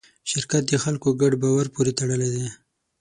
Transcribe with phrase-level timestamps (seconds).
[0.29, 2.47] شرکت د خلکو ګډ باور پورې تړلی دی.